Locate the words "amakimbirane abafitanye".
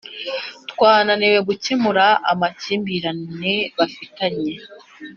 2.31-4.53